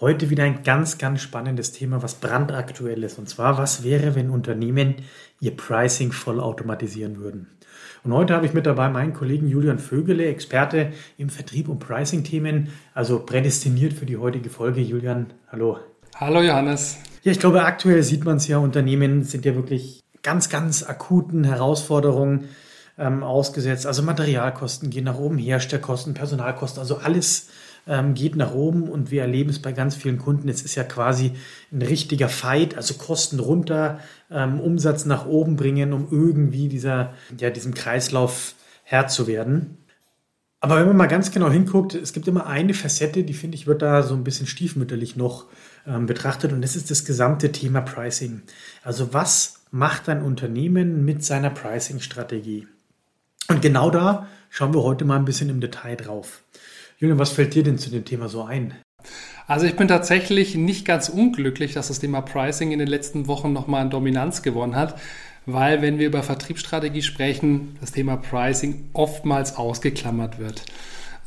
[0.00, 3.16] Heute wieder ein ganz, ganz spannendes Thema, was brandaktuell ist.
[3.16, 4.96] Und zwar, was wäre, wenn Unternehmen
[5.40, 7.46] ihr Pricing voll automatisieren würden?
[8.02, 12.70] Und heute habe ich mit dabei meinen Kollegen Julian Vögele, Experte im Vertrieb und Pricing-Themen,
[12.92, 14.80] also prädestiniert für die heutige Folge.
[14.80, 15.78] Julian, hallo.
[16.16, 16.98] Hallo Johannes.
[17.22, 21.44] Ja, ich glaube, aktuell sieht man es ja, Unternehmen sind ja wirklich ganz, ganz akuten
[21.44, 22.48] Herausforderungen
[22.98, 23.86] ähm, ausgesetzt.
[23.86, 27.48] Also Materialkosten gehen nach oben, Herstellkosten, Personalkosten, also alles
[27.86, 30.48] ähm, geht nach oben und wir erleben es bei ganz vielen Kunden.
[30.48, 31.32] Es ist ja quasi
[31.72, 37.50] ein richtiger Fight, also Kosten runter, ähm, Umsatz nach oben bringen, um irgendwie dieser, ja,
[37.50, 39.78] diesem Kreislauf Herr zu werden.
[40.60, 43.66] Aber wenn man mal ganz genau hinguckt, es gibt immer eine Facette, die finde ich
[43.66, 45.44] wird da so ein bisschen stiefmütterlich noch
[45.86, 48.40] ähm, betrachtet und das ist das gesamte Thema Pricing.
[48.82, 52.66] Also was macht ein Unternehmen mit seiner Pricing-Strategie?
[53.48, 56.40] Und genau da schauen wir heute mal ein bisschen im Detail drauf.
[56.98, 58.74] Julian, was fällt dir denn zu dem Thema so ein?
[59.46, 63.52] Also ich bin tatsächlich nicht ganz unglücklich, dass das Thema Pricing in den letzten Wochen
[63.52, 64.98] nochmal an Dominanz gewonnen hat,
[65.44, 70.64] weil wenn wir über Vertriebsstrategie sprechen, das Thema Pricing oftmals ausgeklammert wird.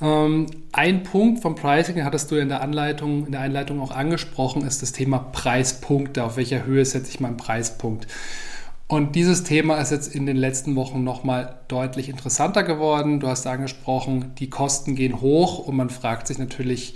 [0.02, 4.66] Ähm, ein Punkt vom Pricing hattest du in der Anleitung, in der Einleitung auch angesprochen,
[4.66, 6.24] ist das Thema Preispunkte.
[6.24, 8.08] Auf welcher Höhe setze ich meinen Preispunkt?
[8.88, 13.20] Und dieses Thema ist jetzt in den letzten Wochen nochmal deutlich interessanter geworden.
[13.20, 16.96] Du hast angesprochen, die Kosten gehen hoch und man fragt sich natürlich,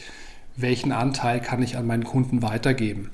[0.56, 3.12] welchen Anteil kann ich an meinen Kunden weitergeben.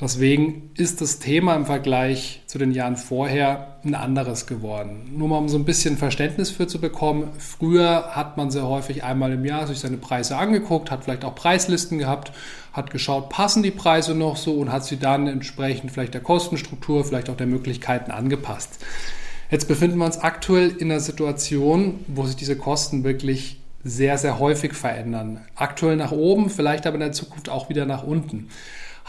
[0.00, 5.12] Deswegen ist das Thema im Vergleich zu den Jahren vorher ein anderes geworden.
[5.16, 7.30] Nur mal um so ein bisschen Verständnis für zu bekommen.
[7.38, 11.36] Früher hat man sehr häufig einmal im Jahr sich seine Preise angeguckt, hat vielleicht auch
[11.36, 12.32] Preislisten gehabt,
[12.72, 17.04] hat geschaut, passen die Preise noch so und hat sie dann entsprechend vielleicht der Kostenstruktur,
[17.04, 18.84] vielleicht auch der Möglichkeiten angepasst.
[19.50, 24.40] Jetzt befinden wir uns aktuell in einer Situation, wo sich diese Kosten wirklich sehr, sehr
[24.40, 25.42] häufig verändern.
[25.54, 28.48] Aktuell nach oben, vielleicht aber in der Zukunft auch wieder nach unten.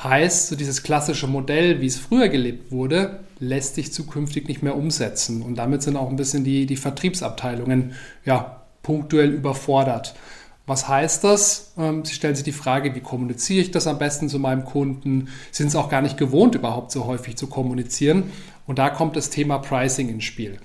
[0.03, 4.75] Heißt, so dieses klassische Modell, wie es früher gelebt wurde, lässt sich zukünftig nicht mehr
[4.75, 5.41] umsetzen.
[5.41, 7.94] Und damit sind auch ein bisschen die, die Vertriebsabteilungen
[8.25, 10.16] ja, punktuell überfordert.
[10.67, 11.73] Was heißt das?
[11.78, 15.29] Ähm, Sie stellen sich die Frage, wie kommuniziere ich das am besten zu meinem Kunden?
[15.51, 18.31] Sind es auch gar nicht gewohnt, überhaupt so häufig zu kommunizieren?
[18.66, 20.57] Und da kommt das Thema Pricing ins Spiel.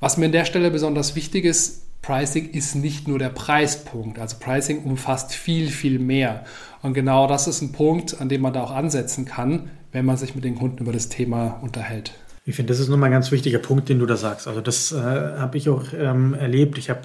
[0.00, 4.20] Was mir an der Stelle besonders wichtig ist, Pricing ist nicht nur der Preispunkt.
[4.20, 6.44] Also Pricing umfasst viel, viel mehr.
[6.80, 10.16] Und genau das ist ein Punkt, an dem man da auch ansetzen kann, wenn man
[10.16, 12.12] sich mit den Kunden über das Thema unterhält.
[12.44, 14.46] Ich finde, das ist nochmal ein ganz wichtiger Punkt, den du da sagst.
[14.46, 16.78] Also das äh, habe ich auch ähm, erlebt.
[16.78, 17.00] Ich habe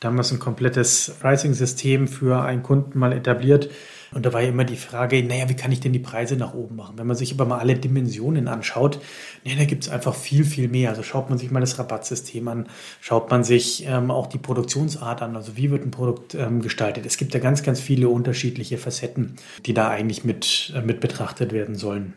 [0.00, 3.68] damals ein komplettes Pricing-System für einen Kunden mal etabliert
[4.16, 6.54] und da war ja immer die Frage, naja, wie kann ich denn die Preise nach
[6.54, 6.94] oben machen?
[6.96, 8.98] Wenn man sich aber mal alle Dimensionen anschaut,
[9.44, 10.88] naja, da gibt es einfach viel, viel mehr.
[10.88, 12.66] Also schaut man sich mal das Rabattsystem an,
[13.02, 17.04] schaut man sich ähm, auch die Produktionsart an, also wie wird ein Produkt ähm, gestaltet.
[17.04, 21.52] Es gibt ja ganz, ganz viele unterschiedliche Facetten, die da eigentlich mit, äh, mit betrachtet
[21.52, 22.14] werden sollen.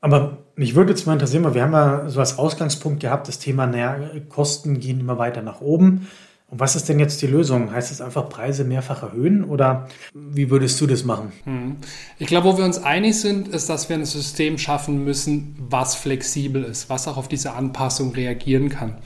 [0.00, 3.66] Aber mich würde jetzt mal interessieren, wir haben ja so als Ausgangspunkt gehabt, das Thema,
[3.66, 3.98] naja,
[4.30, 6.08] Kosten gehen immer weiter nach oben.
[6.50, 7.72] Und was ist denn jetzt die Lösung?
[7.72, 11.32] Heißt es einfach Preise mehrfach erhöhen oder wie würdest du das machen?
[11.44, 11.76] Hm.
[12.18, 15.94] Ich glaube, wo wir uns einig sind, ist, dass wir ein System schaffen müssen, was
[15.94, 18.96] flexibel ist, was auch auf diese Anpassung reagieren kann.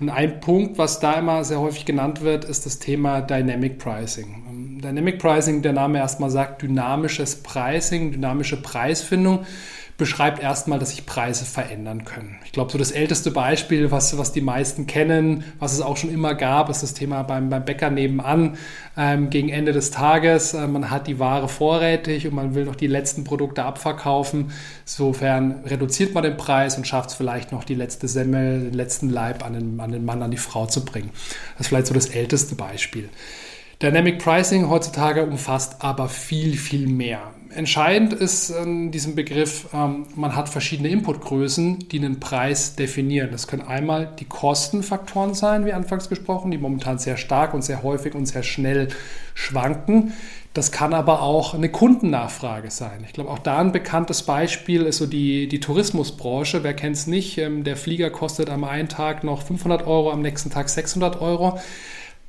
[0.00, 4.80] Und ein Punkt, was da immer sehr häufig genannt wird, ist das Thema Dynamic Pricing.
[4.82, 9.44] Dynamic Pricing, der Name erstmal sagt, dynamisches Pricing, dynamische Preisfindung
[10.00, 12.38] beschreibt erstmal, dass sich Preise verändern können.
[12.46, 16.10] Ich glaube, so das älteste Beispiel, was, was die meisten kennen, was es auch schon
[16.10, 18.56] immer gab, ist das Thema beim, beim Bäcker nebenan.
[18.96, 22.76] Ähm, gegen Ende des Tages, äh, man hat die Ware vorrätig und man will noch
[22.76, 24.52] die letzten Produkte abverkaufen.
[24.86, 29.10] Insofern reduziert man den Preis und schafft es vielleicht noch, die letzte Semmel, den letzten
[29.10, 31.10] Leib an den, an den Mann, an die Frau zu bringen.
[31.58, 33.10] Das ist vielleicht so das älteste Beispiel.
[33.82, 37.34] Dynamic Pricing heutzutage umfasst aber viel, viel mehr.
[37.52, 43.30] Entscheidend ist in diesem Begriff, ähm, man hat verschiedene Inputgrößen, die einen Preis definieren.
[43.32, 47.82] Das können einmal die Kostenfaktoren sein, wie anfangs gesprochen, die momentan sehr stark und sehr
[47.82, 48.88] häufig und sehr schnell
[49.34, 50.12] schwanken.
[50.54, 53.04] Das kann aber auch eine Kundennachfrage sein.
[53.06, 56.62] Ich glaube, auch da ein bekanntes Beispiel ist so die, die Tourismusbranche.
[56.62, 57.36] Wer kennt es nicht?
[57.38, 61.58] Ähm, der Flieger kostet am einen Tag noch 500 Euro, am nächsten Tag 600 Euro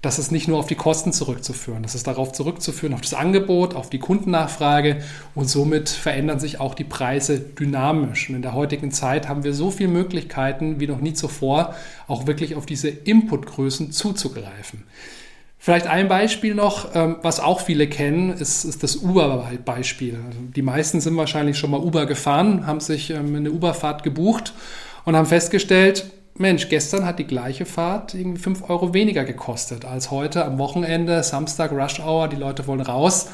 [0.02, 3.76] das ist nicht nur auf die Kosten zurückzuführen, das ist darauf zurückzuführen, auf das Angebot,
[3.76, 5.04] auf die Kundennachfrage
[5.36, 8.30] und somit verändern sich auch die Preise dynamisch.
[8.30, 11.76] Und in der heutigen Zeit haben wir so viele Möglichkeiten wie noch nie zuvor,
[12.08, 14.84] auch wirklich auf diese Inputgrößen zuzugreifen.
[15.64, 20.16] Vielleicht ein Beispiel noch, ähm, was auch viele kennen, ist, ist das Uber-Beispiel.
[20.26, 24.54] Also die meisten sind wahrscheinlich schon mal Uber gefahren, haben sich ähm, eine Uber-Fahrt gebucht
[25.06, 26.10] und haben festgestellt,
[26.42, 31.24] Mensch, gestern hat die gleiche Fahrt irgendwie 5 Euro weniger gekostet als heute am Wochenende,
[31.24, 33.30] Samstag, Rush Hour, die Leute wollen raus.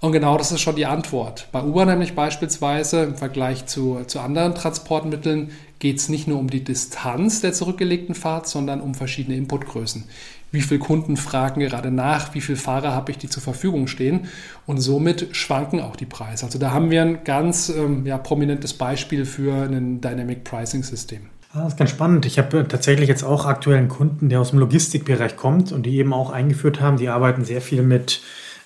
[0.00, 1.48] Und genau das ist schon die Antwort.
[1.50, 5.50] Bei Uber nämlich beispielsweise im Vergleich zu, zu anderen Transportmitteln
[5.80, 10.04] geht es nicht nur um die Distanz der zurückgelegten Fahrt, sondern um verschiedene Inputgrößen.
[10.52, 14.28] Wie viele Kunden fragen gerade nach, wie viele Fahrer habe ich, die zur Verfügung stehen
[14.66, 16.46] und somit schwanken auch die Preise.
[16.46, 21.22] Also da haben wir ein ganz ähm, ja, prominentes Beispiel für ein Dynamic Pricing System.
[21.50, 22.26] Ah, das ist ganz spannend.
[22.26, 25.96] Ich habe tatsächlich jetzt auch aktuell einen Kunden, der aus dem Logistikbereich kommt und die
[25.96, 26.98] eben auch eingeführt haben.
[26.98, 28.20] Die arbeiten sehr viel mit,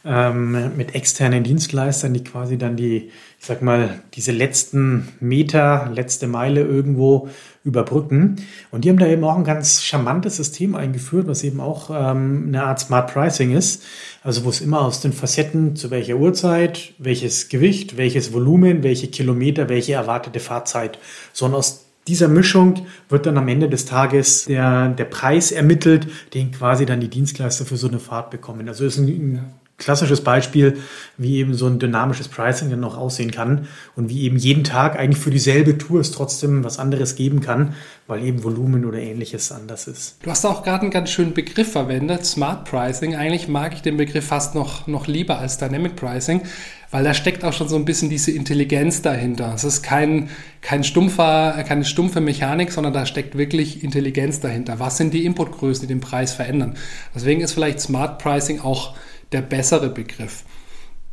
[0.05, 6.27] ähm, mit externen Dienstleistern, die quasi dann die, ich sag mal, diese letzten Meter, letzte
[6.27, 7.29] Meile irgendwo
[7.63, 8.45] überbrücken.
[8.73, 12.47] Und die haben da eben auch ein ganz charmantes System eingeführt, was eben auch ähm,
[12.49, 13.85] eine Art Smart Pricing ist.
[14.25, 19.07] Also wo es immer aus den Facetten zu welcher Uhrzeit, welches Gewicht, welches Volumen, welche
[19.07, 20.99] Kilometer, welche erwartete Fahrzeit,
[21.33, 26.51] sondern aus dieser Mischung wird dann am Ende des Tages der, der Preis ermittelt, den
[26.51, 28.69] quasi dann die Dienstleister für so eine Fahrt bekommen.
[28.69, 30.79] Also ist ein klassisches Beispiel,
[31.19, 34.99] wie eben so ein dynamisches Pricing dann noch aussehen kann und wie eben jeden Tag
[34.99, 37.75] eigentlich für dieselbe Tour es trotzdem was anderes geben kann,
[38.07, 40.17] weil eben Volumen oder ähnliches anders ist.
[40.23, 43.15] Du hast auch gerade einen ganz schönen Begriff verwendet, Smart Pricing.
[43.15, 46.43] Eigentlich mag ich den Begriff fast noch, noch lieber als Dynamic Pricing,
[46.91, 49.53] weil da steckt auch schon so ein bisschen diese Intelligenz dahinter.
[49.55, 50.29] Es ist kein,
[50.61, 54.79] kein stumpfer, keine stumpfe Mechanik, sondern da steckt wirklich Intelligenz dahinter.
[54.79, 56.75] Was sind die Inputgrößen, die den Preis verändern?
[57.15, 58.95] Deswegen ist vielleicht Smart Pricing auch
[59.33, 60.45] der bessere Begriff.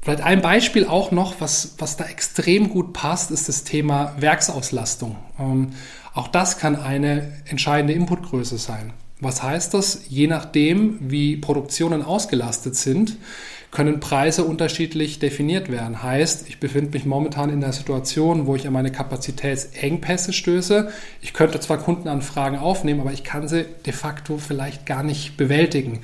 [0.01, 5.17] Vielleicht ein Beispiel auch noch, was, was da extrem gut passt, ist das Thema Werksauslastung.
[5.37, 5.71] Ähm,
[6.13, 8.93] auch das kann eine entscheidende Inputgröße sein.
[9.19, 10.03] Was heißt das?
[10.07, 13.17] Je nachdem, wie Produktionen ausgelastet sind,
[13.71, 16.01] können Preise unterschiedlich definiert werden.
[16.01, 20.89] Heißt, ich befinde mich momentan in der Situation, wo ich an meine Kapazitätsengpässe stöße.
[21.21, 25.99] Ich könnte zwar Kundenanfragen aufnehmen, aber ich kann sie de facto vielleicht gar nicht bewältigen.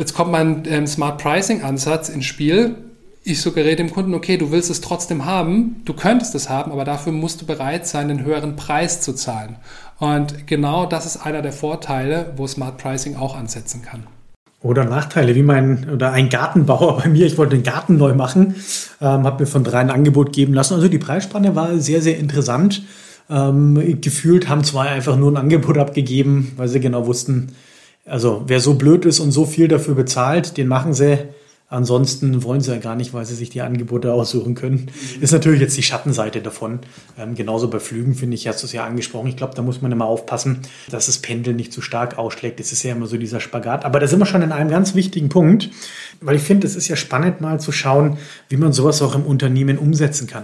[0.00, 2.74] Jetzt kommt mein ähm, Smart Pricing Ansatz ins Spiel.
[3.22, 6.86] Ich suggeriere dem Kunden, okay, du willst es trotzdem haben, du könntest es haben, aber
[6.86, 9.56] dafür musst du bereit sein, einen höheren Preis zu zahlen.
[9.98, 14.04] Und genau das ist einer der Vorteile, wo Smart Pricing auch ansetzen kann.
[14.62, 18.54] Oder Nachteile, wie mein, oder ein Gartenbauer bei mir, ich wollte den Garten neu machen,
[19.02, 20.72] ähm, habe mir von drei ein Angebot geben lassen.
[20.72, 22.84] Also die Preisspanne war sehr, sehr interessant.
[23.28, 27.48] Ähm, gefühlt haben zwei einfach nur ein Angebot abgegeben, weil sie genau wussten,
[28.04, 31.18] also wer so blöd ist und so viel dafür bezahlt, den machen sie.
[31.72, 34.90] Ansonsten wollen sie ja gar nicht, weil sie sich die Angebote aussuchen können.
[35.16, 35.22] Mhm.
[35.22, 36.80] Ist natürlich jetzt die Schattenseite davon.
[37.16, 39.28] Ähm, genauso bei Flügen finde ich, hast du es ja angesprochen.
[39.28, 42.58] Ich glaube, da muss man immer aufpassen, dass das Pendel nicht zu stark ausschlägt.
[42.58, 43.84] Das ist ja immer so dieser Spagat.
[43.84, 45.70] Aber da sind wir schon in einem ganz wichtigen Punkt,
[46.20, 48.18] weil ich finde, es ist ja spannend mal zu schauen,
[48.48, 50.42] wie man sowas auch im Unternehmen umsetzen kann.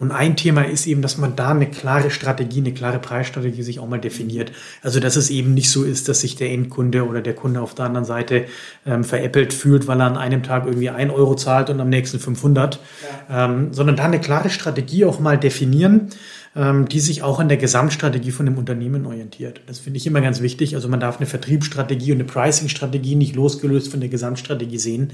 [0.00, 3.78] Und ein Thema ist eben, dass man da eine klare Strategie, eine klare Preisstrategie sich
[3.78, 4.50] auch mal definiert.
[4.82, 7.76] Also, dass es eben nicht so ist, dass sich der Endkunde oder der Kunde auf
[7.76, 8.46] der anderen Seite
[8.84, 12.18] ähm, veräppelt fühlt, weil er an einem Tag irgendwie ein Euro zahlt und am nächsten
[12.18, 12.80] 500,
[13.28, 13.44] ja.
[13.44, 16.10] ähm, sondern da eine klare Strategie auch mal definieren,
[16.56, 19.60] ähm, die sich auch an der Gesamtstrategie von dem Unternehmen orientiert.
[19.66, 20.74] Das finde ich immer ganz wichtig.
[20.74, 25.12] Also man darf eine Vertriebsstrategie und eine Pricing-Strategie nicht losgelöst von der Gesamtstrategie sehen.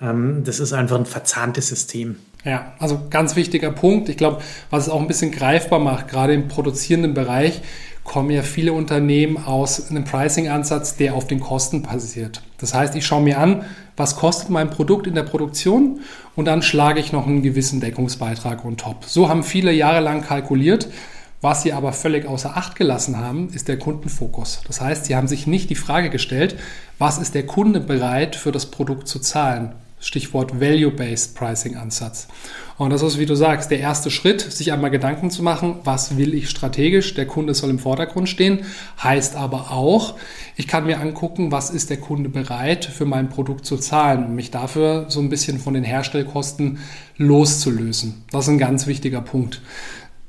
[0.00, 2.16] Ähm, das ist einfach ein verzahntes System.
[2.44, 4.08] Ja, also ganz wichtiger Punkt.
[4.08, 7.62] Ich glaube, was es auch ein bisschen greifbar macht, gerade im produzierenden Bereich,
[8.04, 12.42] kommen ja viele Unternehmen aus einem Pricing-Ansatz, der auf den Kosten basiert.
[12.58, 13.64] Das heißt, ich schaue mir an,
[13.96, 16.00] was kostet mein Produkt in der Produktion
[16.34, 19.04] und dann schlage ich noch einen gewissen Deckungsbeitrag on top.
[19.04, 20.88] So haben viele jahrelang kalkuliert.
[21.42, 24.60] Was sie aber völlig außer Acht gelassen haben, ist der Kundenfokus.
[24.68, 26.56] Das heißt, sie haben sich nicht die Frage gestellt,
[26.98, 29.72] was ist der Kunde bereit für das Produkt zu zahlen?
[30.02, 32.26] Stichwort Value-Based Pricing-Ansatz.
[32.76, 36.16] Und das ist, wie du sagst, der erste Schritt, sich einmal Gedanken zu machen, was
[36.16, 37.14] will ich strategisch?
[37.14, 38.66] Der Kunde soll im Vordergrund stehen.
[39.02, 40.14] Heißt aber auch,
[40.56, 44.34] ich kann mir angucken, was ist der Kunde bereit für mein Produkt zu zahlen und
[44.34, 46.80] mich dafür so ein bisschen von den Herstellkosten
[47.16, 48.24] loszulösen.
[48.32, 49.62] Das ist ein ganz wichtiger Punkt.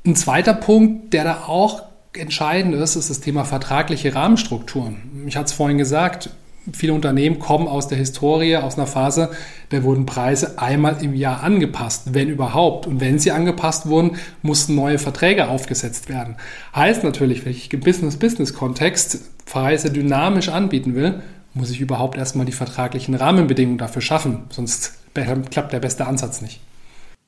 [0.05, 1.81] Ein zweiter Punkt, der da auch
[2.15, 5.23] entscheidend ist, ist das Thema vertragliche Rahmenstrukturen.
[5.25, 6.29] Ich hatte es vorhin gesagt,
[6.71, 9.31] viele Unternehmen kommen aus der Historie, aus einer Phase,
[9.69, 12.87] da wurden Preise einmal im Jahr angepasst, wenn überhaupt.
[12.87, 16.35] Und wenn sie angepasst wurden, mussten neue Verträge aufgesetzt werden.
[16.75, 21.21] Heißt natürlich, wenn ich im Business-Business-Kontext Preise dynamisch anbieten will,
[21.53, 24.93] muss ich überhaupt erstmal die vertraglichen Rahmenbedingungen dafür schaffen, sonst
[25.51, 26.61] klappt der beste Ansatz nicht.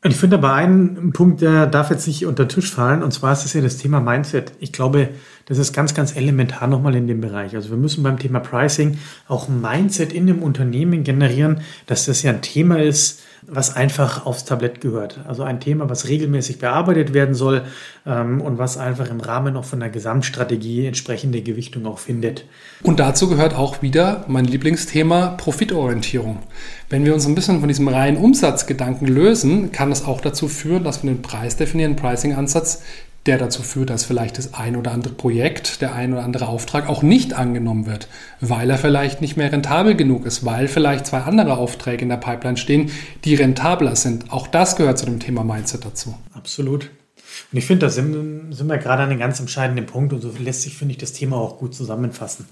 [0.03, 3.33] Ich finde aber einen Punkt, der darf jetzt nicht unter den Tisch fallen, und zwar
[3.33, 4.51] ist das ja das Thema Mindset.
[4.59, 5.09] Ich glaube,
[5.45, 7.55] das ist ganz, ganz elementar nochmal in dem Bereich.
[7.55, 8.97] Also wir müssen beim Thema Pricing
[9.27, 14.45] auch Mindset in dem Unternehmen generieren, dass das ja ein Thema ist, was einfach aufs
[14.45, 15.19] Tablett gehört.
[15.27, 17.63] Also ein Thema, was regelmäßig bearbeitet werden soll
[18.07, 22.45] ähm, und was einfach im Rahmen noch von der Gesamtstrategie entsprechende Gewichtung auch findet.
[22.81, 26.39] Und dazu gehört auch wieder mein Lieblingsthema Profitorientierung.
[26.89, 30.83] Wenn wir uns ein bisschen von diesem reinen Umsatzgedanken lösen, kann das auch dazu führen,
[30.83, 32.81] dass wir den Preis definieren, Pricing-Ansatz
[33.25, 36.87] der dazu führt, dass vielleicht das ein oder andere Projekt, der ein oder andere Auftrag
[36.87, 38.07] auch nicht angenommen wird,
[38.39, 42.17] weil er vielleicht nicht mehr rentabel genug ist, weil vielleicht zwei andere Aufträge in der
[42.17, 42.91] Pipeline stehen,
[43.23, 44.31] die rentabler sind.
[44.31, 46.15] Auch das gehört zu dem Thema Mindset dazu.
[46.33, 46.91] Absolut.
[47.51, 50.31] Und ich finde, da sind, sind wir gerade an einem ganz entscheidenden Punkt und so
[50.37, 52.45] lässt sich, finde ich, das Thema auch gut zusammenfassen.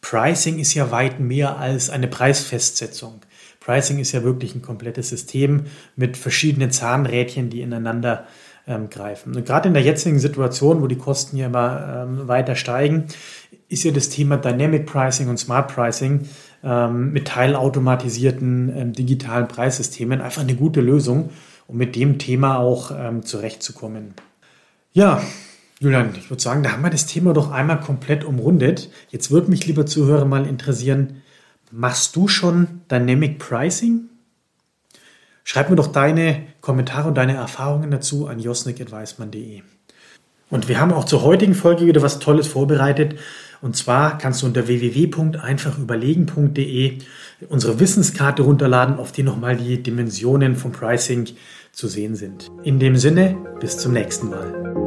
[0.00, 3.20] Pricing ist ja weit mehr als eine Preisfestsetzung.
[3.58, 8.26] Pricing ist ja wirklich ein komplettes System mit verschiedenen Zahnrädchen, die ineinander
[8.66, 9.34] ähm, greifen.
[9.34, 13.06] Und gerade in der jetzigen Situation, wo die Kosten ja immer ähm, weiter steigen,
[13.68, 16.28] ist ja das Thema Dynamic Pricing und Smart Pricing
[16.62, 21.30] ähm, mit teilautomatisierten ähm, digitalen Preissystemen einfach eine gute Lösung,
[21.66, 24.14] um mit dem Thema auch ähm, zurechtzukommen.
[24.92, 25.22] Ja,
[25.78, 28.90] Julian, ich würde sagen, da haben wir das Thema doch einmal komplett umrundet.
[29.08, 31.22] Jetzt würde mich, lieber Zuhörer, mal interessieren,
[31.70, 34.09] machst du schon Dynamic Pricing?
[35.50, 39.62] Schreib mir doch deine Kommentare und deine Erfahrungen dazu an josnik.weismann.de.
[40.48, 43.18] Und wir haben auch zur heutigen Folge wieder was Tolles vorbereitet.
[43.60, 46.98] Und zwar kannst du unter www.einfachüberlegen.de
[47.48, 51.28] unsere Wissenskarte runterladen, auf die nochmal die Dimensionen vom Pricing
[51.72, 52.48] zu sehen sind.
[52.62, 54.79] In dem Sinne, bis zum nächsten Mal.